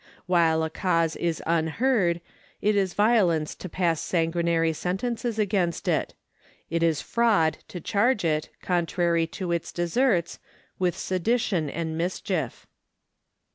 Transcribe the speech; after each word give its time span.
While 0.25 0.63
a 0.63 0.71
cause 0.71 1.15
is 1.17 1.43
unheard, 1.45 2.21
it 2.59 2.75
is 2.75 2.95
violence 2.95 3.53
to 3.53 3.69
pass 3.69 4.01
sanguinary 4.01 4.73
sentences 4.73 5.37
against 5.37 5.87
it; 5.87 6.15
it 6.71 6.81
is 6.81 7.01
fraud 7.01 7.59
to 7.67 7.79
charge 7.79 8.25
it, 8.25 8.49
contrary 8.63 9.27
to 9.27 9.51
its 9.51 9.71
deserts, 9.71 10.39
with 10.79 10.97
sedition 10.97 11.69
and 11.69 11.99
mischief. 11.99 12.65